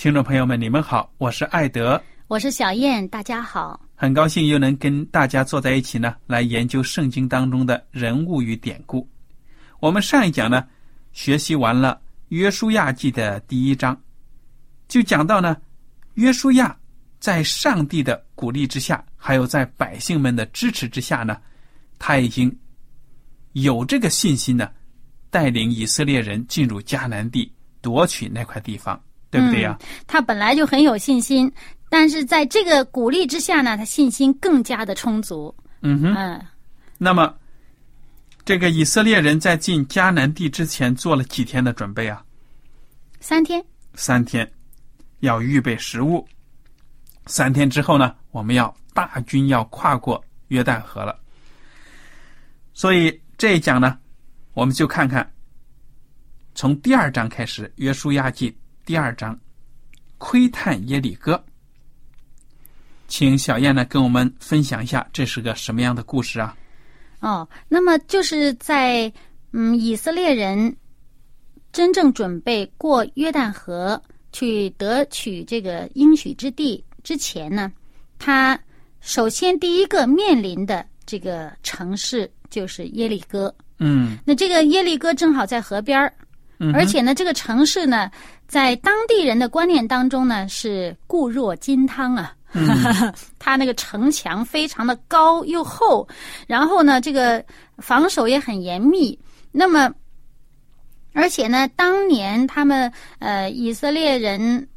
[0.00, 3.78] 听众朋友们，你们好，我是艾德，我是小燕，大家好。
[3.94, 9.06] 很高兴又能跟大家坐在一起呢，来研究圣经当中的人物与典故。
[9.78, 10.66] 我们上一讲呢，
[11.12, 13.94] 学习完了约书亚记的第一章，
[14.88, 15.54] 就讲到呢，
[16.14, 16.74] 约书亚
[17.18, 21.36] 在上帝的鼓励之下，还有在百姓们的支持之下呢，
[21.98, 22.50] 他已经
[23.52, 24.70] 有这个信心呢，
[25.28, 28.98] 带领以色列人进入迦南地，夺取那块地方。
[29.30, 29.86] 对不对呀、嗯？
[30.06, 31.50] 他本来就很有信心，
[31.88, 35.54] 但是在这个鼓励之下呢，他信心更加的充足。
[35.82, 36.14] 嗯哼。
[36.14, 36.46] 嗯，
[36.98, 37.32] 那么，
[38.44, 42.22] 这个以色列人在进迦南地之前做了几天的准备啊？
[43.20, 43.64] 三天。
[43.94, 44.50] 三天，
[45.20, 46.26] 要预备食物。
[47.26, 51.16] 三天之后呢，我们要大军要跨过约旦河了。
[52.72, 53.96] 所以这一讲呢，
[54.54, 55.30] 我们就看看，
[56.54, 58.50] 从第二章开始，《约书亚记》。
[58.90, 59.38] 第二章，
[60.18, 61.40] 窥探耶利哥，
[63.06, 66.56] 请小燕呢跟我们分享一下，这是个什么样的故事啊？
[67.20, 69.12] 哦，那么就是在
[69.52, 70.76] 嗯，以色列人
[71.70, 74.02] 真正准备过约旦河
[74.32, 77.70] 去得取这个应许之地之前呢，
[78.18, 78.58] 他
[79.00, 83.54] 首先第一个面临的这个城市就是耶利哥。
[83.78, 86.12] 嗯，那这个耶利哥正好在河边儿。
[86.62, 88.10] 嗯、而且呢，这个城市呢，
[88.50, 92.34] 在当地人的观念当中呢，是固若金汤啊。
[92.52, 92.66] 嗯、
[93.38, 96.06] 它那个城墙非常的高又厚，
[96.48, 97.44] 然后呢，这个
[97.78, 99.16] 防守也很严密。
[99.52, 99.88] 那么，
[101.12, 104.68] 而且呢，当年他们呃以色列人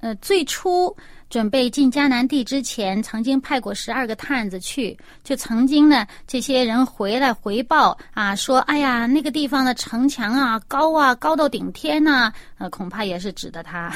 [0.00, 0.94] 呃最初。
[1.32, 4.94] 准备进迦南地之前，曾经派过十二个探子去，
[5.24, 13.90] 就曾经呢，这些人回来回报啊，说：“哎呀，那个地方的城墙啊，高啊，高到顶天呐、啊。”呃，恐怕也是指的他。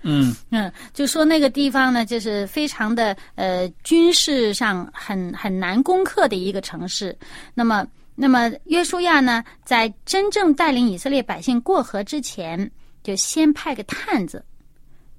[0.00, 7.14] 嗯 嗯，就说那个地方呢，就是非常的呃军事上很很难攻克的一个城市。
[7.52, 12.70] 那么，那么约书亚呢，在真正带领以色列百姓过河之前，
[13.02, 14.42] 就先派个探子。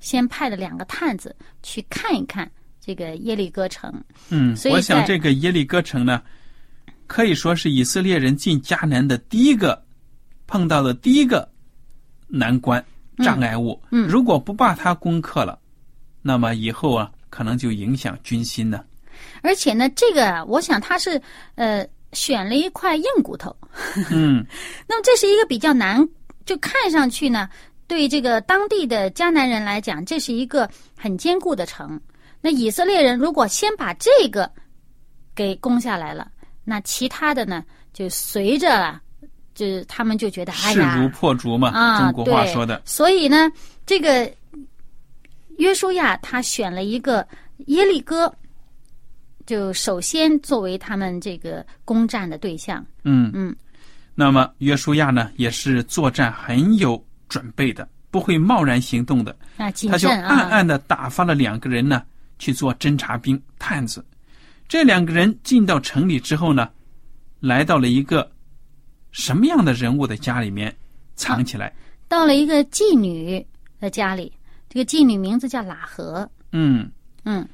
[0.03, 1.33] 先派了两个探子
[1.63, 2.49] 去看一看
[2.81, 3.89] 这个耶利哥城。
[4.29, 6.21] 嗯，所以我想这个耶利哥城呢，
[7.07, 9.81] 可以说是以色列人进迦南的第一个
[10.45, 11.49] 碰到的第一个
[12.27, 12.83] 难关
[13.19, 13.81] 障碍物。
[13.91, 15.57] 嗯，如果不把它攻克了，
[16.21, 18.83] 那么以后啊，可能就影响军心呢。
[19.41, 21.21] 而且呢，这个我想他是
[21.55, 23.55] 呃选了一块硬骨头。
[24.11, 24.45] 嗯，
[24.85, 26.05] 那么这是一个比较难，
[26.45, 27.47] 就看上去呢。
[27.93, 30.67] 对这个当地的迦南人来讲，这是一个
[30.97, 32.01] 很坚固的城。
[32.41, 34.51] 那以色列人如果先把这个
[35.35, 36.31] 给攻下来了，
[36.63, 37.63] 那其他的呢，
[37.93, 38.99] 就随着，
[39.53, 42.81] 就他们就觉得哎呀，势如破竹嘛，啊，中国话说的。
[42.83, 43.47] 所以呢，
[43.85, 44.27] 这个
[45.59, 47.25] 约书亚他选了一个
[47.67, 48.33] 耶利哥，
[49.45, 52.83] 就首先作为他们这个攻占的对象。
[53.03, 53.55] 嗯嗯。
[54.15, 56.99] 那么约书亚呢，也是作战很有。
[57.33, 62.03] 准备的不会贸然行动的，啊，他就暗暗的打发了两个人呢
[62.37, 64.05] 去做侦察兵、探子。
[64.67, 66.69] 这两个人进到城里之后呢，
[67.39, 68.31] 来到了一个
[69.09, 70.71] 什么样的人物的家里面
[71.15, 71.73] 藏起来？
[72.07, 73.43] 到了一个妓女
[73.79, 74.31] 的家里，
[74.69, 76.29] 这个妓女名字叫喇合。
[76.51, 76.87] 嗯，
[77.25, 77.47] 嗯，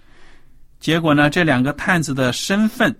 [0.82, 2.94] 结果呢，这两个探子的身份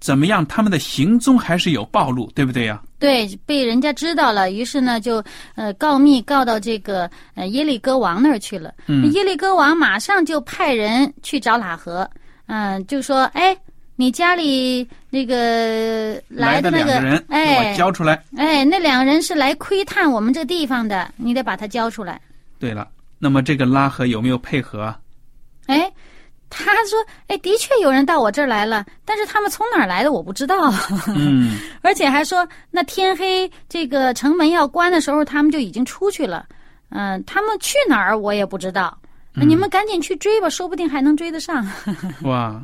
[0.00, 0.44] 怎么样？
[0.46, 2.80] 他们的行踪还是有暴露，对不对呀？
[2.98, 5.22] 对，被人家知道了，于是呢，就
[5.54, 8.72] 呃告密告到这个呃耶利哥王那儿去了。
[8.86, 12.08] 嗯耶利哥王马上就派人去找喇合，
[12.46, 13.56] 嗯、就说：“哎，
[13.96, 18.22] 你家里那个来的的那个两个人，给哎我交出来。
[18.36, 22.20] 哎，那两个人是来窥探我们这地方的，你得把他交出来。
[22.58, 24.98] 对了，那么这个拉合有没有配合啊？
[25.66, 25.90] 哎，
[26.50, 26.98] 他说
[27.28, 30.72] ：“哎，的确有人到我这儿来了，但是他们从哪儿来的我不知道。
[31.08, 36.46] 嗯， 而且还说，那天黑这个城门要关的时候，他们就已经出去了。
[36.90, 38.96] 嗯、他们去哪儿我也不知道。
[39.34, 41.64] 那你们赶紧去追吧，说不定还能追得上。
[42.24, 42.60] 哇，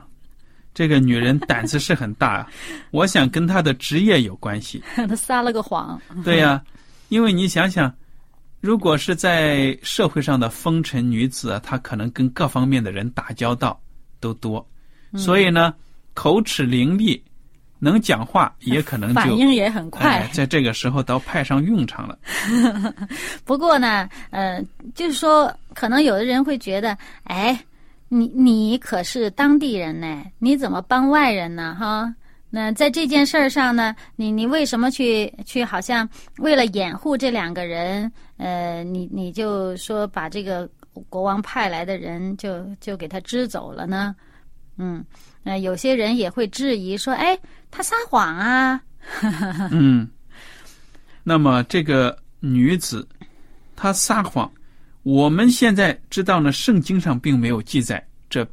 [0.73, 2.49] 这个女人胆子是很大啊！
[2.91, 4.83] 我想跟她的职业有关系。
[4.97, 6.01] 她撒了个谎。
[6.25, 6.61] 对呀、
[7.11, 7.95] 因为你想想，
[8.65, 13.79] 如果是在社会上的风尘女子啊，她可能跟各方面的人打交道
[14.21, 14.67] 都多，
[15.19, 15.75] 所以呢，
[16.15, 17.21] 口齿伶俐，
[17.79, 20.21] 能讲话，也可能就反应也很快。
[20.21, 22.19] 哎，在这个时候都派上用场了。
[23.45, 24.65] 不过呢，呃，
[24.95, 27.63] 就是说，可能有的人会觉得，哎，
[28.09, 31.77] 你你可是当地人呢，你怎么帮外人呢？
[31.79, 32.11] 哈，
[32.55, 36.09] 那在这件事儿上呢，你你为什么去去好像
[36.39, 40.69] 为了掩护这两个人，呃，你你就说把这个
[41.09, 44.15] 国王派来的人就就给他支走了呢？
[44.79, 45.05] 嗯，
[45.43, 47.37] 呃，有些人也会质疑说，哎，
[47.73, 48.81] 他撒谎啊，
[49.73, 50.09] 嗯，
[51.25, 53.05] 那么这个女子
[53.75, 54.49] 她撒谎，
[55.03, 58.47] 我们现在知道呢，圣经上并没有记载这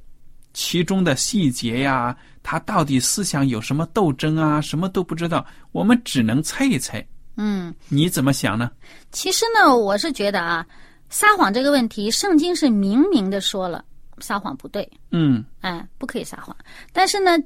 [0.53, 7.05] 其中的细节呀，她到底思想有什么斗争啊，什么都不知道，我们只能猜一猜。
[7.37, 7.73] 嗯。
[7.89, 8.71] 你怎么想呢？
[9.11, 10.65] 其实呢，我是觉得啊，
[11.09, 13.83] 撒谎这个问题，圣经是明明的说了，
[14.19, 16.55] 撒谎不对，嗯哎，不可以撒谎。
[16.93, 17.37] 但是呢，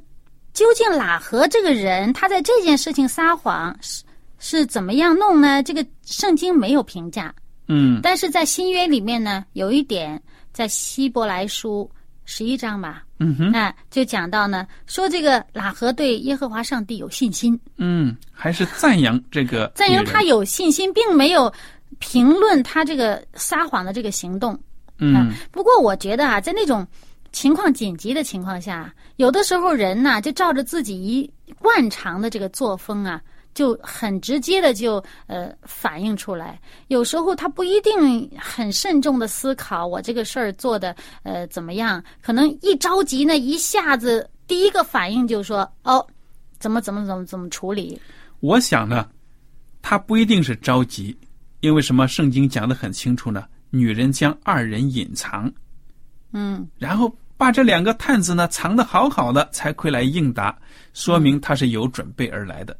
[0.53, 4.03] 究竟喇合这个人，他在这件事情撒谎是
[4.39, 5.63] 是怎么样弄呢？
[5.63, 7.33] 这个圣经没有评价。
[7.67, 10.21] 嗯但是在新约里面呢，有一点，
[10.53, 11.89] 在希伯来书
[12.25, 13.51] 十一章吧，嗯哼。
[13.51, 21.51] 那，就讲到呢，说这个喇合对耶和华上帝有信心，嗯，还是赞扬这个 赞扬他有信心，并没有
[21.99, 24.59] 评论他这个撒谎的这个行动。
[24.97, 25.31] 嗯。
[25.51, 26.85] 不过我觉得啊，在那种
[27.31, 31.29] 情况紧急的情况下，有的时候人呐、就照着自己一
[31.59, 33.21] 惯常的这个作风啊，
[33.55, 36.61] 就很直接的就呃反映出来。
[36.89, 46.05] 有时候他不一定很慎重的思考我这个事儿做的呃怎么样，可能一着急呢，一下子第一个反应就说哦，
[46.59, 47.99] 怎么怎么怎么怎么处理。
[48.41, 49.09] 我想呢，
[49.81, 51.17] 他不一定是着急，
[51.61, 52.07] 因为什么？
[52.07, 55.51] 圣经讲的很清楚呢，女人将二人隐藏，
[56.33, 60.55] 嗯然后把这两个探子呢藏得好好的，才会来应答，
[60.93, 62.77] 说明他是有准备而来的。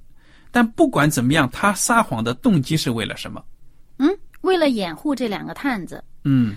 [0.56, 3.44] 但不管怎么样，他撒谎的动机是为了什么？
[3.98, 4.10] 嗯，
[4.40, 6.56] 为了掩护这两个探子，嗯，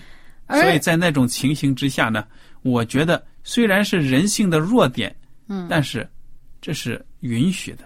[0.51, 2.25] 所以在那种情形之下呢，
[2.63, 5.13] 我觉得虽然是人性的弱点，
[5.49, 6.09] 嗯但是
[6.61, 7.83] 这是允许的，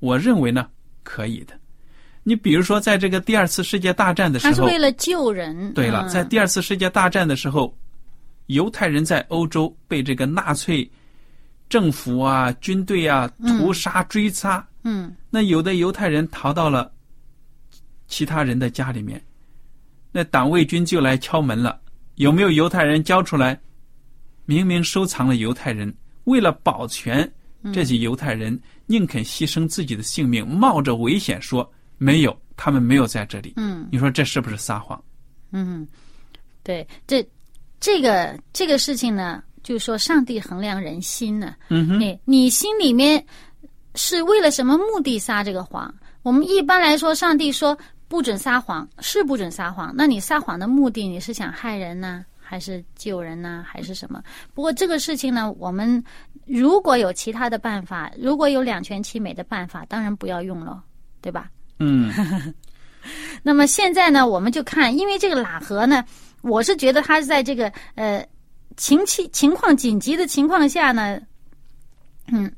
[0.00, 0.68] 我认为呢
[1.02, 1.58] 可以的。
[2.24, 5.72] 你比如说，在这个第二次世界大战的时候，他是为了救人。
[5.72, 7.74] 对了，嗯在第二次世界大战的时候，
[8.48, 10.86] 犹太人在欧洲被这个纳粹
[11.70, 16.92] 政府啊、军队啊屠杀追杀，嗯那有的犹太人逃到了
[18.08, 19.22] 其他人的家里面，
[20.10, 21.80] 那党卫军就来敲门了，
[22.16, 23.58] 有没有犹太人交出来？
[24.44, 27.32] 明明收藏了犹太人，为了保全
[27.72, 33.54] 这些犹太人，宁肯牺牲自己的性命，冒着危险说没有，他们没有在这里。
[33.56, 35.02] 嗯你说这是不是撒谎？
[35.52, 35.86] 嗯，
[36.64, 37.26] 对，这
[37.78, 41.54] 这个这个事情呢，就是说上帝衡量人心呢。
[41.68, 43.24] 嗯哼，你你心里面
[43.94, 45.92] 是为了什么目的撒这个谎？
[46.22, 47.76] 我们一般来说，上帝说
[48.08, 49.92] 不准撒谎，是不准撒谎。
[49.94, 54.22] 那你撒谎的目的，你是想害人呢，还是救人呢，还是什么？
[54.54, 56.02] 不过这个事情呢，我们
[56.46, 60.82] 如果有其他的办法，如果有两全其美的办法，当然不要用了，
[61.20, 61.50] 对吧？
[61.78, 62.12] 嗯
[63.42, 66.04] 那么现在呢，我们就看，因为这个喇合呢，
[66.42, 68.24] 我是觉得他是在这个呃
[68.76, 71.20] 情情情况紧急的情况下呢，
[72.28, 72.48] 嗯，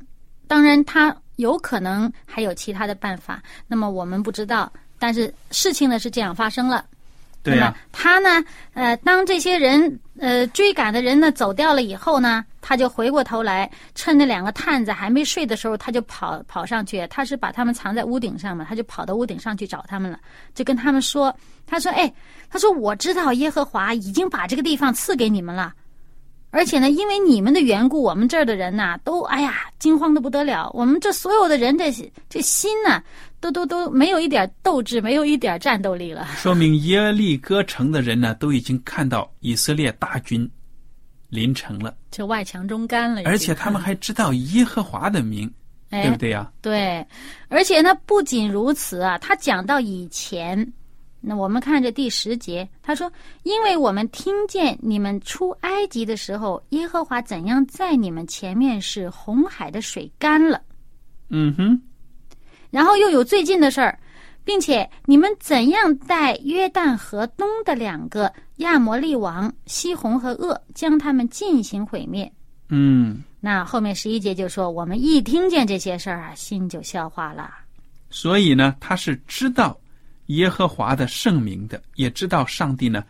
[0.47, 6.85] 当然他有可能还有其他的办法，那么我们不知道，但是事情呢是这样发生了。
[7.43, 20.19] 对呀、他呢，呃，当这些人呃追赶的人呢走掉了以后呢，他就回过头来，趁那两个探子还没睡的时候，他就跑跑上去，他是把他们藏在屋顶上嘛，他就跑到屋顶上去找他们了，
[20.55, 21.35] 就跟他们说，
[21.67, 22.11] 他说，哎，
[22.49, 25.75] 他说我知道耶和华已经把这个地方赐给你们了。
[26.55, 30.71] 而且呢，因为你们的缘故，我们这儿的人呐、都哎呀惊慌的不得了。
[30.73, 31.93] 我们这所有的人这
[32.31, 33.03] 这心呐、
[33.41, 36.29] 都都都没有一点斗志，没有一点战斗力了。
[36.37, 40.49] 说明耶利哥城的人呢，都已经看到以色列大军
[41.29, 45.53] 临城了，这外强中干了，而且他们还知道耶和华的名，
[45.91, 47.05] 对哎不对呀、对，
[47.49, 50.73] 而且呢，不仅如此啊，他讲到以前，
[51.27, 53.11] 那我们看这第十节，他说
[53.45, 60.61] ：“因为我们听见你们出埃及的时候，耶和华怎样在你们前面使红海的水干了。”
[61.31, 61.81] 嗯哼，
[62.71, 63.99] 然后又有最近的事儿，
[64.45, 72.31] 并且你们怎样带约旦河东的两个亚摩利王西红和噩，将他们进行毁灭。
[72.69, 77.51] 嗯，那后面十一节就说，我们一听见这些事儿啊，心就消化了。
[78.11, 79.77] 所以呢，他是知道
[80.27, 83.05] 耶和华的圣名的，也知道上帝呢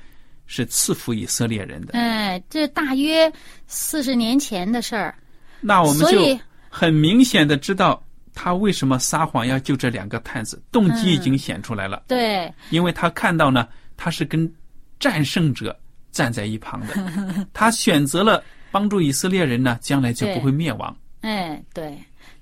[0.46, 1.92] 是赐福以色列人的。
[1.92, 3.32] 哎，这大约
[3.66, 5.14] 四十年前的事儿，
[5.60, 8.02] 那我们就很明显的知道
[8.34, 12.52] 他为什么撒谎要救这两个探子，动机已经显出来了，对。
[12.70, 14.52] 因为他看到呢，他是跟
[14.98, 15.78] 战胜者
[16.10, 16.94] 站在一旁的，
[17.54, 18.42] 他选择了
[18.72, 20.94] 帮助以色列人呢，将来就不会灭亡。
[21.20, 21.96] 哎，对，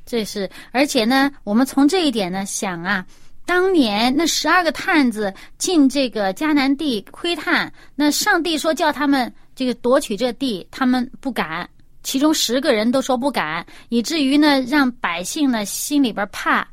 [0.07, 3.05] 这是，而且呢，我们从这一点呢想啊，
[3.45, 11.69] 当年那十二个探子进这个迦南地窥探，那上帝说叫他们这个夺取这地，他们不敢，
[12.03, 16.67] 其中十个人都说不敢，以至于呢让百姓呢心里边怕，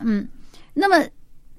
[0.00, 0.28] 嗯，
[0.74, 1.06] 那么。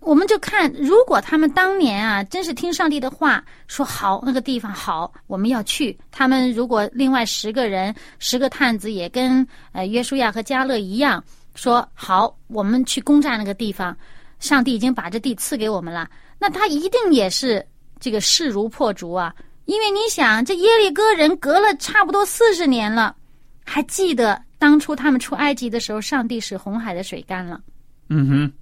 [0.02, 5.96] 我们就看，如果他们当年啊，真是听上帝的话，说好那个地方好，我们要去。
[6.10, 11.22] 他们如果另外十个人、十个探子也跟呃约书亚和加勒一样，
[11.54, 13.96] 说好，我们去攻占那个地方，
[14.40, 17.66] 上帝已经把这地赐给我们了，那他一定也是
[18.00, 19.36] 这个势如破竹啊！
[19.66, 23.16] 因为你想，这耶利哥人隔了差不多四十年了，
[23.64, 27.62] 还记得当初他们出埃及的时候，上帝使红海的水干了，
[28.10, 28.54] 嗯哼，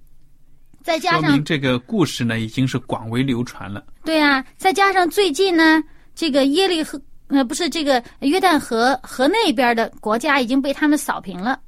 [0.82, 3.86] 再加上这个故事呢已经是广为流传了。
[4.04, 5.82] 对啊，再加上最近呢，
[6.14, 11.58] 这个耶利河呃不是这个约旦河河那边的国家已经被他们扫平了。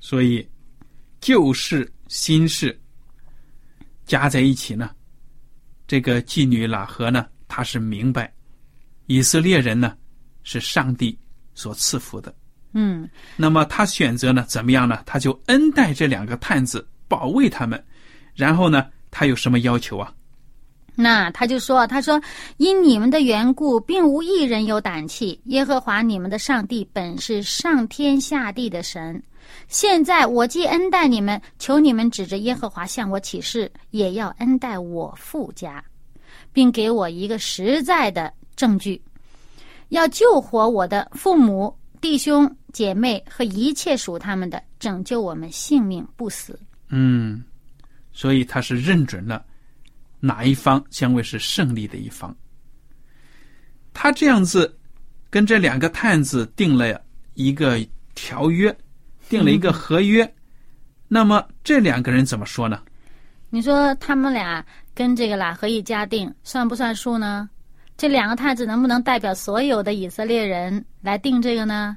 [0.00, 0.46] 所以
[1.20, 2.76] 旧事新事
[4.04, 4.90] 加在一起呢，
[5.86, 8.32] 这个妓女喇合呢，她是明白
[9.06, 9.96] 以色列人呢
[10.42, 11.16] 是上帝
[11.54, 12.34] 所赐福的。
[12.72, 15.00] 嗯，那么他选择呢怎么样呢？
[15.06, 17.80] 他就恩待这两个探子，保卫他们。
[18.34, 20.12] 然后呢，他有什么要求啊？
[20.96, 22.20] 那他就说：“他说，
[22.56, 25.40] 因你们的缘故，并无一人有胆气。
[25.44, 29.22] 耶和华你们的上帝本是上天下地的神。
[29.70, 35.82] 现在我既恩待你们，求你们指着耶和华向我起誓，也要恩待我父家，
[36.52, 39.00] 并给我一个实在的证据，
[39.90, 46.58] 要救活我的父母、弟兄、姐妹和一切属他们的，拯救我们性命不死。
[46.88, 47.44] 嗯，
[48.12, 49.44] 所以他是认准了
[50.18, 52.36] 哪一方将会是胜利的一方。
[53.92, 54.76] 他这样子
[55.30, 57.00] 跟这两个探子定了
[57.34, 57.78] 一个
[58.16, 58.76] 条约，
[59.30, 60.30] 定了一个合约。
[61.08, 62.82] 那么这两个人怎么说呢？
[63.48, 67.48] 你说他们俩跟这个喇合一家定，算不算数呢？
[67.96, 71.96] 这两个太子能不能代表所有的以色列人来定这个呢？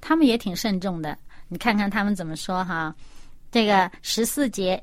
[0.00, 1.16] 他们也挺慎重的。
[1.48, 2.94] 你看看他们怎么说哈。
[3.50, 4.82] 这个十四节，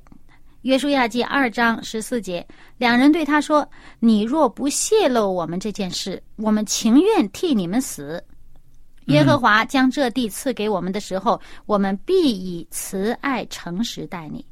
[0.62, 2.46] 约书亚记二章十四节，
[2.78, 8.24] 两人对他说：“你若不泄露我们这件事，我们情愿替你们死。
[9.08, 14.46] 耶和华将这地赐给我们的时候，我们必以慈爱诚实待你。”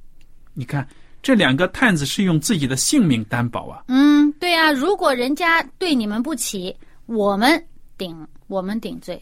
[0.53, 0.87] 你看，
[1.21, 3.83] 这两个探子是用自己的性命担保啊。
[3.87, 7.63] 嗯，对啊，如果人家对你们不起，我们
[7.97, 9.21] 顶我们顶罪。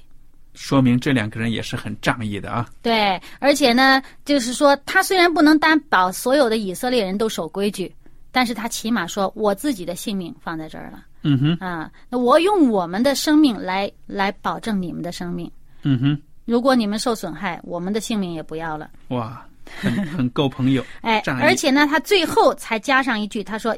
[0.55, 2.67] 说明这两个人也是很仗义的啊。
[2.81, 7.95] 对，而且呢，就是说，他虽然不能担保所有的以色列人都守规矩，
[8.31, 11.91] 但是他起码说我自己的性命放在这儿了嗯哼，啊。
[12.09, 15.51] 那我用我们的生命来来保证你们的生命。
[15.83, 18.89] 嗯哼，如果你们受损害，我们的性命也不要了。
[19.09, 19.45] 哇，
[19.79, 20.83] 很 很够朋友。
[21.01, 23.75] 哎而且呢，他最后才加上一句，他说：“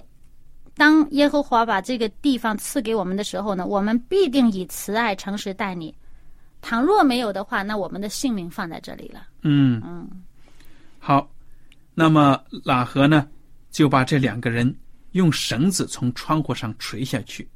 [0.77, 5.93] 当耶和华把这个地方赐给我们的时候呢，我们必定以慈爱、诚实待你。
[6.62, 9.21] 倘若没有的话，那我们的性命放在这里了。
[9.41, 10.07] 嗯嗯，
[11.00, 11.27] 好，
[11.95, 13.27] 那么喇合呢，
[13.71, 14.74] 就把这两个人
[15.12, 17.50] 用绳子从窗户上垂下去。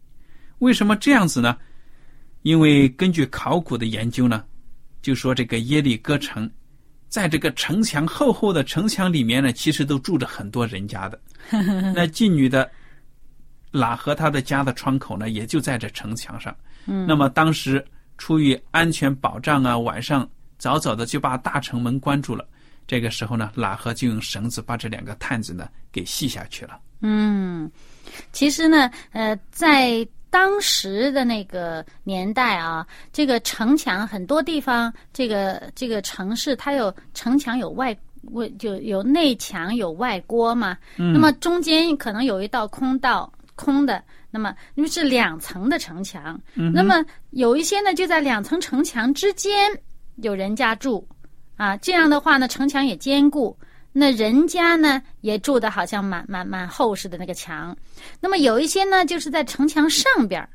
[0.60, 1.58] 为什么这样子呢？
[2.44, 4.44] 因为根据考古的研究呢，
[5.02, 6.50] 就说这个耶利哥城，
[7.10, 11.20] 在这个城墙厚厚的城墙里面呢，其实都住着很多人家的。
[11.52, 12.70] 那妓女的
[13.72, 16.56] 喇和她的家的窗口呢，也就在这城墙上。
[16.86, 17.84] 嗯，那么当时
[18.18, 22.48] 出于安全保障啊，晚上早早的就把大城门关住了。
[22.88, 26.80] 这个时候呢，喇合就用绳子把这两个探子呢给系下去了。
[27.08, 27.70] 嗯，
[28.32, 37.96] 其实呢，呃，在当时的那个年代啊，这个城墙很多地方，这个这个城市它有城墙有外
[38.32, 49.72] 外就有内墙有外郭嘛，那么中间可能有一道空道空的，那么因为是两层的城墙，那么有一些呢就在两层城墙之间
[50.16, 51.08] 有人家住。
[51.58, 53.58] 啊，这样的话呢，城墙也坚固，
[53.98, 57.74] 那人家呢也住的好像蛮蛮蛮厚实的那个墙。
[58.20, 60.50] 那么有一些呢，就是在城墙上边儿，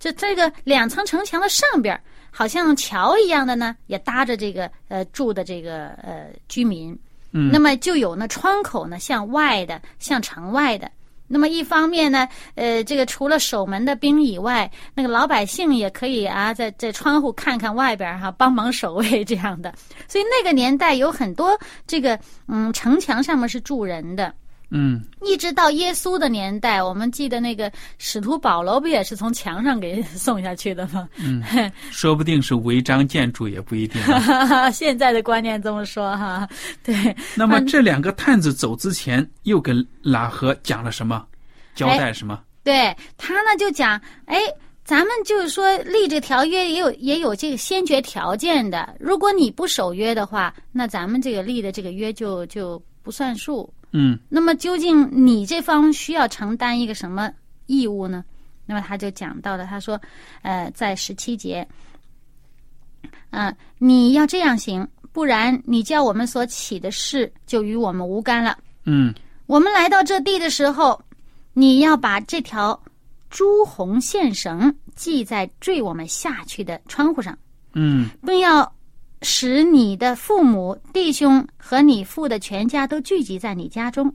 [0.00, 6.98] 这这个两层城墙的上边儿，好像桥一样的呢，也搭着这个呃住的这个呃居民。
[7.30, 10.90] 嗯，那么就有那窗口呢，向外的，向城外的。
[11.32, 19.72] 那么一方面呢，呃，这个除了守门的兵以外，那个老百姓也可以啊，在在窗户看看外边哈，帮忙守卫这样的。
[20.06, 24.34] 所以那个年代有很多这个嗯，城墙上面是住人的。
[24.74, 31.06] 嗯，一直到耶稣的年代，我们记得那个使徒保罗不也是从墙上给送下去的吗？
[31.18, 31.42] 嗯，
[31.92, 34.00] 说不定是违章建筑也不一定。
[34.72, 36.48] 现在的观念这么说哈，
[36.82, 37.14] 对。
[37.34, 41.22] 那么这两个探子走之前，又跟拉合讲了什么？
[41.74, 42.40] 交代什么？
[42.64, 44.38] 对他呢，就讲，哎，
[44.84, 48.96] 咱们就是说立这条约也有也有这个先决条件的。
[48.98, 53.70] 如果你不守约的话，那咱们这个立的这个约就就不算数。
[53.92, 57.30] 嗯，那么究竟你这方需要承担一个什么
[57.66, 58.24] 义务呢？
[58.64, 60.00] 那么他就讲到了，他说，
[60.40, 61.66] 呃，在十七节，
[63.30, 68.56] 嗯，你要这样行，不然你叫我们所起的事就与我们无干了。
[68.84, 69.12] 嗯，
[69.46, 70.98] 我们来到这地的时候，
[71.52, 72.80] 你要把这条
[73.28, 77.36] 朱红线绳系在坠我们下去的窗户上，
[77.74, 78.72] 嗯，并要。
[79.22, 84.14] 使你的父母、弟兄和你父的全家都聚集在你家中，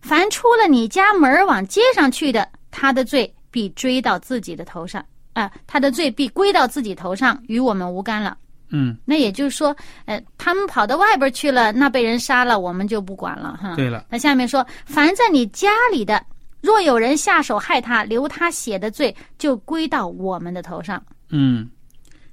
[0.00, 8.36] 凡出了你家门往街上去的，他的罪必追到自己的头上啊，他的罪必归到自己头上，与我们无干了。
[8.68, 13.74] 嗯，那也就是说，呃，他们跑到外边去了，那被人杀了，我们就不管了哈。
[13.76, 16.24] 对了，那下面说，凡在你家里的，
[16.60, 21.00] 若有人下手害他，流他血的罪，就归到我们的头上。
[21.30, 21.68] 嗯，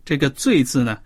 [0.04, 0.97] 这个“罪”字呢？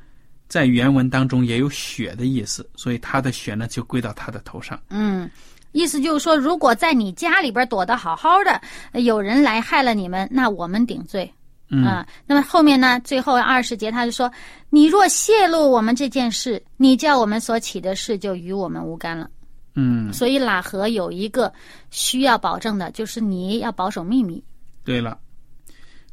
[0.47, 4.79] 在原文当中也有血的意思，所以他的血呢就归到他的头上。
[4.89, 5.29] 嗯，
[5.71, 11.29] 意思就是说，如果在你家里边躲得好好的，有人来害了你们，那我们顶罪。
[11.67, 14.31] 嗯，那么后面呢，最后二十节他就说
[14.69, 19.27] ：“你若泄露我们这件事，你叫我们所起的事就与我们无干了。”
[19.73, 21.51] 嗯，所以喇合有一个
[21.89, 24.41] 需要保证的，就是你要保守秘密。
[24.83, 25.17] 对了，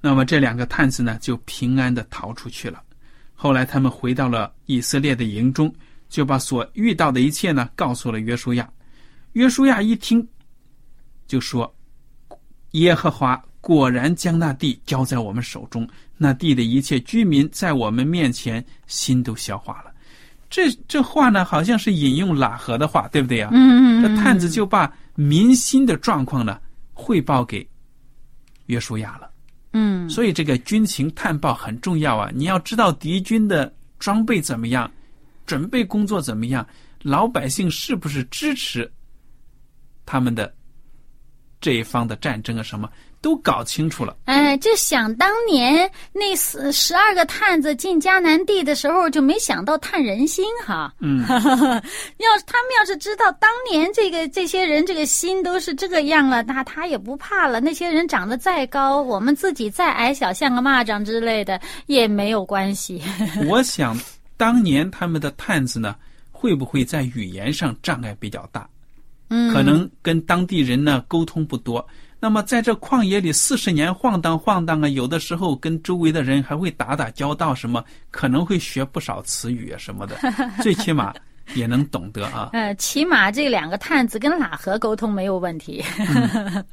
[0.01, 2.83] 那么这两个探子呢，就平安的逃出去了。
[3.43, 5.75] 后来他们回到了以色列的营中，
[6.09, 8.71] 就把所遇到的一切呢告诉了约书亚。
[9.33, 10.25] 约书亚一听，
[11.27, 11.75] 就说
[12.79, 19.93] ：“耶和华果然将那地交在我们手中，那地的一切居民在我们面前心都消化了。”
[20.49, 23.49] 这这话呢，好像是引用喇合的话，对不对呀？
[23.51, 26.61] 嗯嗯这探子就把民心的状况呢
[26.93, 27.69] 汇报给
[28.67, 29.32] 约书亚了。
[29.73, 32.31] 嗯，所以这个军情探报很重要啊！
[32.35, 34.91] 你要知道敌军的装备怎么样，
[35.47, 36.67] 准备工作怎么样，
[37.03, 38.91] 老百姓是不是支持
[40.05, 40.53] 他们的
[41.61, 42.63] 这一方的战争啊？
[42.63, 42.91] 什么
[43.23, 44.17] 都搞清楚了。
[44.25, 50.93] 哎，就想当年那十十二个探子进迦南地的时候，就没想到探人心哈。
[50.99, 57.61] 嗯， 要是他们要是知道当年这个这些人这个心都是这个样了，那他也不怕了。
[57.61, 63.01] 那些人长得再高，我们自己再矮小，像个蚂蚱之类的也没有关系。
[63.49, 63.97] 我想
[64.37, 65.95] 当年他们的探子呢，
[66.33, 68.69] 会不会在语言上障碍比较大？
[69.29, 71.87] 嗯，可能跟当地人呢沟通不多。
[72.23, 80.17] 那么在这旷野里四十年晃荡晃荡啊，有的时候跟周围的人还会打打交道，什么可能会学不少词语啊什么的，
[80.63, 81.13] 最起码
[81.55, 82.51] 也能懂得啊。
[82.55, 85.85] 呃，起码这两个探子跟喇合沟通没有问题。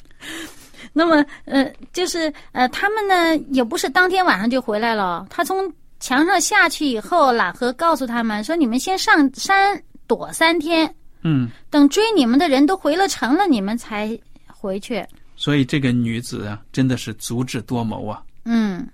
[0.93, 5.25] 那么，呃，就是呃，他们呢也不是当天晚上就回来了。
[5.31, 5.67] 他从
[5.99, 15.03] 墙上下去以后，喇合告诉他们说：“你们先上山躲三天，嗯，等追你们的人都回了城了，你们才回去。”
[15.39, 18.85] 所以这个女子啊，真的是足智多谋啊，嗯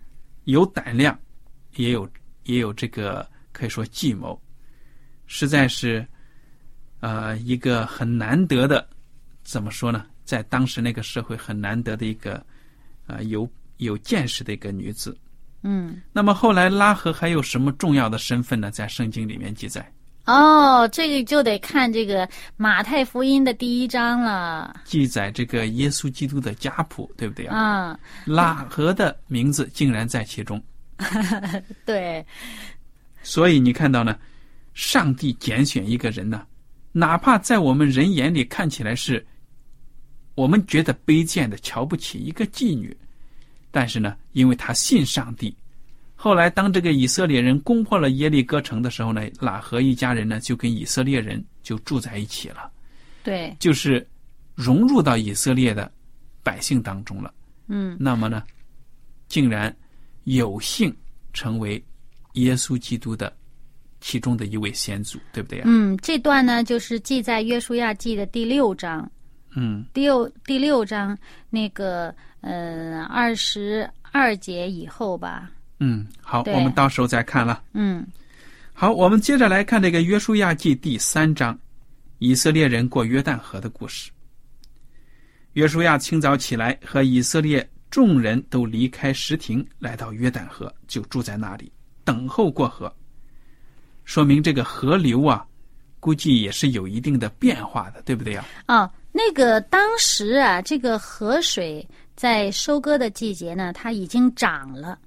[0.43, 1.19] 有胆量，
[1.75, 2.08] 也有
[2.43, 4.39] 也有这个可以说计谋，
[5.25, 6.05] 实在是
[6.99, 8.88] 呃一个很难得的，
[9.43, 10.05] 怎么说呢？
[10.23, 12.45] 在当时那个社会很难得的一个
[13.08, 15.17] 呃有有见识的一个女子。
[15.63, 15.99] 嗯。
[16.13, 18.69] 那么后来拉合还有什么重要的身份呢？
[18.69, 19.91] 在圣经里面记载，
[20.26, 24.76] 哦，这个就得看这个马太福音的第一章了。
[24.84, 27.58] 记载这个耶稣基督的家谱，对不对啊？
[27.58, 30.62] 啊，拉合的名字竟然在其中，
[31.86, 32.26] 对，
[33.22, 34.18] 所以你看到呢，
[34.74, 36.46] 上帝拣选一个人呢，
[36.92, 39.24] 哪怕在我们人眼里看起来是
[40.34, 42.96] 我们觉得卑贱的、瞧不起一个妓女，
[43.70, 45.56] 但是呢，因为他信上帝，
[46.17, 52.71] 后来当这个以色列人攻破了耶利哥城的时候呢，喇合一家人呢就跟以色列人就住在一起了，
[53.21, 54.08] 对，就是
[54.56, 55.91] 融入到以色列的
[56.41, 57.34] 百姓当中了。
[57.67, 58.43] 嗯那么呢，
[59.28, 59.75] 竟然
[60.23, 60.95] 有幸
[61.34, 61.84] 成为
[62.34, 63.32] 耶稣基督的
[63.99, 65.63] 其中的一位先祖，对不对啊？
[65.67, 69.12] 嗯，这段呢就是记在约书亚记的第六章，
[69.56, 71.15] 嗯第六第六章
[71.49, 75.51] 那个嗯二十二节以后吧。
[75.86, 77.62] 嗯，好，我们到时候再看了。
[77.74, 78.04] 嗯
[78.74, 81.58] 好，我们接着来看这个约书亚记第三章，
[82.17, 84.10] 以色列人过约旦河的故事。
[85.54, 91.71] 约书亚清早起来，和以色列众人都离开石亭，来到约旦河，就住在那里
[92.04, 92.91] 等候过河。
[94.06, 95.45] 说明这个河流啊，
[96.00, 105.00] 估计也是有一定的变化的，对不对呀、哦，那个当时啊，这个河水在收割的季节呢，它已经涨了，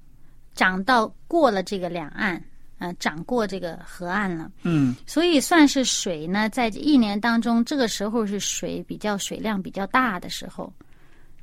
[0.59, 2.43] 涨到过了这个两岸，
[2.79, 4.51] 呃，涨过这个河岸了。
[4.63, 10.73] 嗯所以算是水呢，在一年当中，这个时候是水比较水量比较大的时候。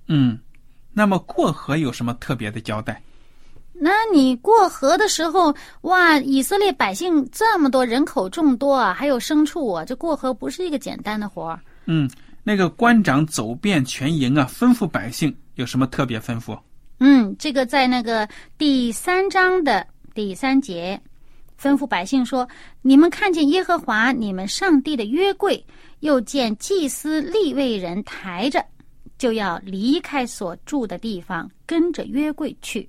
[0.06, 0.38] 嗯，
[0.92, 3.00] 那么过河有什么特别的交代？
[3.72, 11.58] 那你过河的时候，哇，以色列百姓这么多，人口众多啊，还有牲畜啊，这过河不是一个简单的活儿。
[11.86, 12.10] 嗯，
[12.44, 16.58] 那个官长走遍全营啊，吩咐百姓有什么特别吩咐？
[16.98, 21.00] 嗯，这个在那个第三章的第三节，
[21.60, 22.48] 吩咐百姓说
[22.80, 25.62] ：“你们看见耶和华你们上帝的约柜，
[26.00, 28.64] 又见祭司立位人抬着，
[29.18, 32.88] 就要离开所住的地方，跟着约柜去。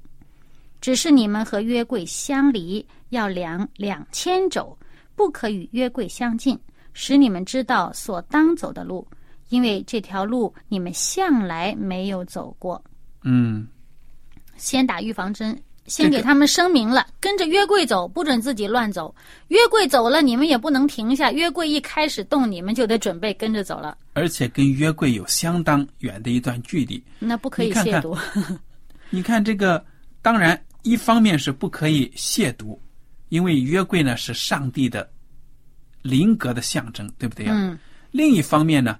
[0.80, 4.78] 只是你们和约柜相离，要量两千肘，
[5.16, 6.58] 不可与约柜相近，
[6.94, 9.06] 使你们知道所当走的路，
[9.50, 12.82] 因为这条路你们向来没有走过。”
[13.24, 13.68] 嗯
[14.58, 19.14] 先打预防针，先给他们声明了，跟着约柜走，不准自己乱走。
[19.48, 21.32] 约柜走了，你们也不能停下。
[21.32, 27.02] 约柜一开始动，你们就得准备跟着走了，而且跟约柜有相当远的一段距离。
[27.20, 28.20] 那不可以亵渎。
[29.10, 29.86] 你看 这个，
[30.22, 32.78] 当然一方面是不可以亵渎，
[33.30, 35.10] 因为约柜呢是上帝的
[36.02, 37.78] 灵格的象征，对不对呀、嗯，
[38.12, 39.00] 另一方面呢，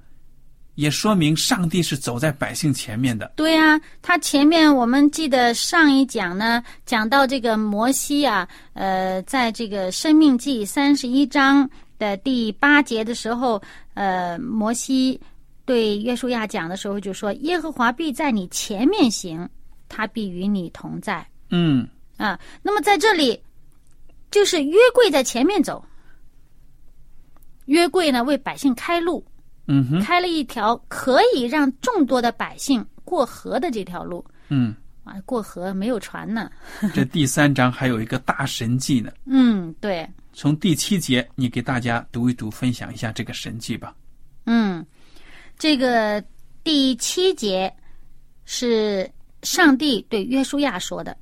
[0.78, 3.32] 也说明上帝是走在百姓前面的。
[3.36, 13.60] 对啊，他前面我们记得上一讲呢，讲到这个摩西啊，呃，在这个《生命记》三十一章的第八节的时候，
[13.96, 15.20] 呃，摩西
[15.66, 19.50] 对约书亚讲的时候就说：“耶和华必在你前面行，
[19.90, 21.88] 他必与你同在。”嗯
[22.18, 23.42] 啊，那么在这里，
[24.30, 25.84] 就是约柜在前面走，
[27.66, 29.26] 约柜呢为百姓开路，
[29.68, 34.26] 嗯哼开了一条可以让众多的百姓过河的这条路。
[34.50, 36.50] 嗯，啊，过河没有船呢。
[36.94, 39.12] 这第三章还有一个大神迹呢。
[39.28, 43.94] 嗯，对，从第七节，你给大家读一读，分享一下这个神迹吧。
[44.46, 44.86] 嗯，
[45.58, 46.24] 这个
[46.64, 47.74] 第七节
[48.46, 49.10] 是
[49.44, 51.16] 上帝对约书亚说的，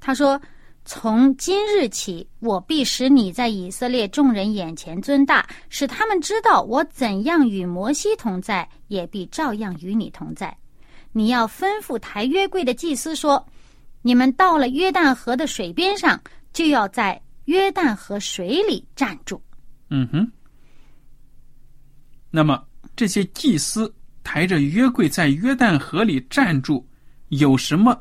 [0.00, 0.40] 他说
[0.84, 10.54] ：“从今日起，我必使你在以色列众人眼前尊大，使他们知道我怎样与摩西同在，也必照样与你同在。
[11.12, 13.44] 你要吩咐抬约柜的祭司说：
[14.02, 16.20] 你们到了约旦河的水边上，
[16.52, 19.40] 就要在约旦河水里站住。
[19.88, 20.30] 嗯哼。
[22.30, 22.62] 那么
[22.94, 23.92] 这些祭司
[24.22, 26.86] 抬着约柜在约旦河里站住，
[27.28, 27.98] 有什么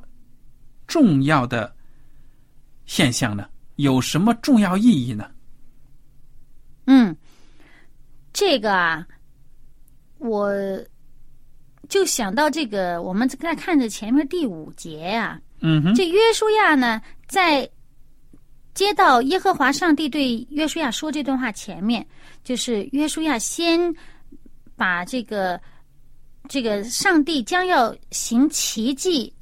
[0.85, 1.73] 重要的
[2.93, 3.49] 现象呢？
[3.77, 5.31] 有什么重要意义呢？
[6.85, 7.17] 嗯，
[8.31, 9.03] 这个啊，
[10.19, 10.53] 我
[11.89, 17.67] 就想到这个，我们再看着前面第五节呀、嗯哼，这约书亚呢，在
[18.75, 22.05] 接到耶和华上帝对约书亚说这段话前面，
[22.43, 23.91] 就是约书亚先
[24.75, 25.59] 把这个
[26.47, 29.33] 这个上帝将要行奇迹、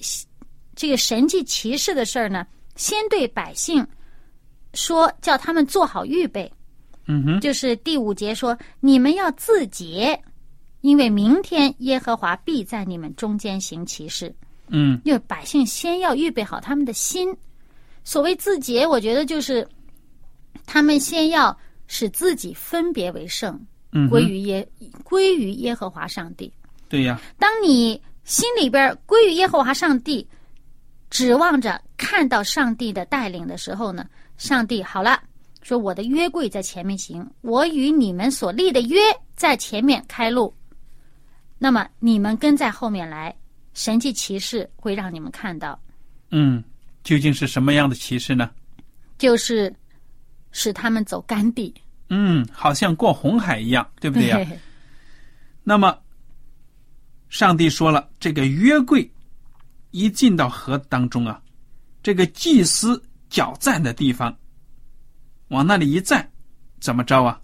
[0.74, 2.48] 这个神迹奇事的事儿呢，
[2.82, 3.86] 先对百姓
[4.74, 6.52] 说，叫他们做好预备。
[7.06, 10.20] 嗯哼，就是第五节说：“你们要自洁，
[10.82, 14.34] 因为明天耶和华必在你们中间行其事。”
[14.74, 17.32] 嗯因为百姓先要预备好他们的心。
[18.04, 19.68] 所谓自洁，我觉得就是
[20.66, 24.68] 他们先要使自己分别为圣，嗯，归于耶
[25.04, 26.52] 归于耶和华上帝。
[26.90, 30.28] 对呀，当你心里边归于耶和华上帝，
[31.12, 35.22] 指望着看到上帝的带领的时候呢，上帝好了，
[35.62, 39.00] 说我的约柜在前面行，我与你们所立的约
[39.36, 40.52] 在前面开路，
[41.60, 43.34] 那么你们跟在后面来，
[43.76, 45.80] 神迹骑士会让你们看到，
[46.32, 46.64] 嗯，
[47.04, 48.50] 究竟是什么样的骑士呢？
[49.20, 49.74] 就是
[50.52, 51.72] 使他们走干地，
[52.10, 54.40] 嗯，好像过红海一样，对不对呀？
[55.64, 55.96] 那么，
[57.30, 59.10] 上帝说了，这个约柜
[59.92, 61.41] 一进到河当中啊，
[62.04, 64.36] 这个祭司脚站的地方，
[65.50, 66.30] 往那里一站，
[66.80, 67.40] 怎么着啊？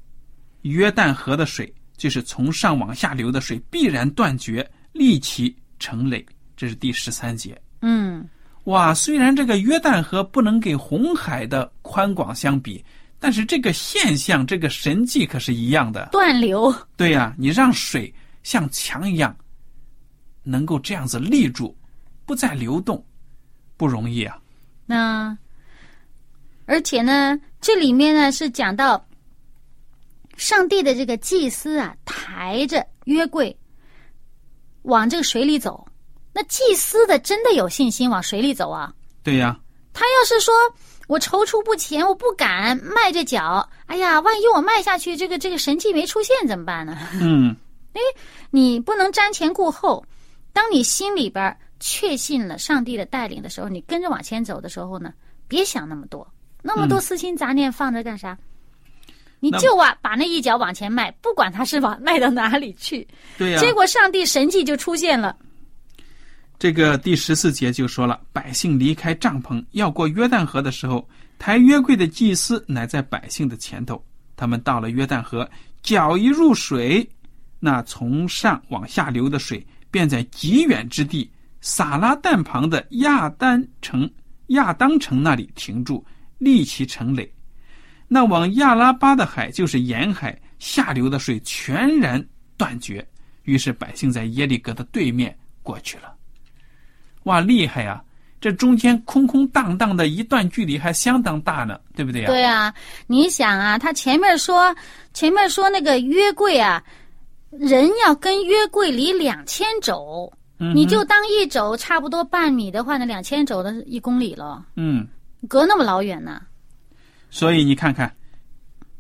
[0.64, 6.26] 约旦河的水就是从上往下流的水，必然断绝，立其成垒。
[6.56, 7.60] 这是第十三节。
[7.82, 8.28] 嗯，
[8.64, 12.84] 哇，虽然这个约旦河不能给红海的宽广相比，
[13.20, 16.10] 但是这个现象，这个神迹可是一样的。
[16.12, 19.38] 断流，对呀、你让水像墙一样，
[20.42, 21.78] 能够这样子立住，
[22.26, 23.06] 不再流动，
[23.78, 24.36] 不容易啊。
[24.88, 25.38] 那
[26.66, 29.06] 而且呢，这里面呢是讲到
[30.38, 33.56] 上帝的这个祭司啊，抬着约柜
[34.84, 35.86] 往这个水里走。
[36.34, 38.94] 那祭司的真的有信心往水里走啊？
[39.24, 39.60] 对呀、
[39.92, 40.54] 他要是说
[41.08, 46.98] 我踌躇不前，我不敢迈着脚，哎呀，万一我迈下去，这个这个神迹没出现怎么办呢？
[47.22, 47.56] 嗯，
[47.94, 48.02] 哎
[48.52, 50.06] 你不能瞻前顾后。
[50.54, 55.14] 当你心里边确信了上帝的带领的时候，你跟着往前走的时候呢，
[55.48, 56.28] 别想那么多，
[56.62, 58.38] 那么多私心杂念放着干啥？
[59.40, 65.38] 你就往把那一脚往前迈，不管他是往迈到哪里去，对呀、结果上帝神迹就出现了。
[66.58, 74.04] 这个第十四节就说了，百姓离开帐篷要过约旦河的时候，抬约柜的祭司乃在百姓的前头。
[74.36, 75.48] 他们到了约旦河，
[75.84, 77.08] 脚一入水，
[77.60, 81.30] 那从上往下流的水便在极远之地
[81.62, 84.10] 撒拉旦旁的亚丹城
[84.48, 86.06] 亚当城那里停住，
[86.38, 87.30] 立其城垒。
[88.08, 93.06] 那往亚拉巴的海就是沿海下流的水全然断绝，
[93.44, 96.14] 于是百姓在耶利哥的对面过去了。
[97.24, 98.02] 哇，厉害呀！
[98.40, 102.28] 这中间空空荡荡的一段距离还相当大呢，对不对呀？
[102.28, 102.74] 对啊，
[103.08, 104.74] 你想啊，他前面说
[105.12, 106.82] 前面说那个约柜啊，
[107.50, 115.08] 人要跟约柜离两千肘，嗯你就当一肘差不多半米的话，那两千肘的一公里了，嗯，
[115.48, 116.42] 隔那么老远呢。
[117.30, 118.12] 所以你看看，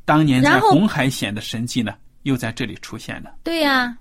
[0.05, 3.35] 当年在红海显的神迹呢，又在这里出现了。
[3.43, 3.97] 对呀、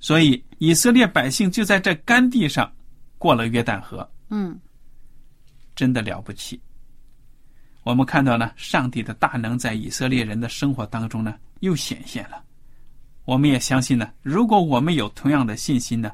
[0.00, 2.72] 所以以色列百姓就在这干地上
[3.18, 4.58] 过了约旦河，嗯，
[5.74, 6.58] 真的了不起。
[7.82, 12.42] 我们看到呢，上帝的大能在以色列人的生活当中呢又显现了。
[13.24, 16.12] 我们也相信呢，如果我们有同样的信心呢，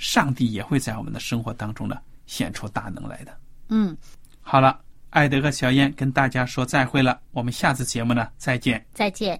[0.00, 3.36] 上帝也会在我们的生活当中呢显出大能来的。
[3.68, 3.94] 嗯，
[4.40, 8.82] 好了，艾德和小燕跟大家说再会了，我们下次节目呢再见。
[8.94, 9.38] 再见。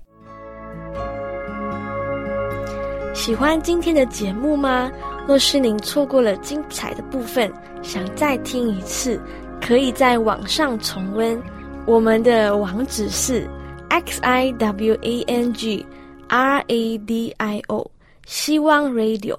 [3.15, 4.93] 喜欢今天的节目吗？
[5.27, 7.51] 若是您错过了精彩的部分，
[7.83, 9.19] 想再听一次，
[9.63, 11.43] 可以在网上重温。
[11.87, 13.49] 我们的网址是
[13.89, 15.85] x i w a n g
[16.29, 17.91] r a d i o
[18.27, 19.39] 希望 Radio，